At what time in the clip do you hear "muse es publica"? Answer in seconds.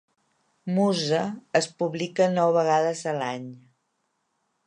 0.77-2.29